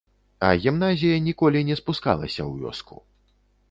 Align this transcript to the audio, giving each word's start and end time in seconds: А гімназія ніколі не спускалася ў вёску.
А 0.47 0.49
гімназія 0.63 1.21
ніколі 1.27 1.59
не 1.71 1.79
спускалася 1.83 2.37
ў 2.37 2.51
вёску. 2.67 2.95